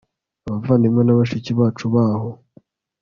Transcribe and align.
abavandimwe 0.47 1.01
na 1.03 1.17
bashiki 1.19 1.51
bacu 1.59 1.85
baho 1.93 2.29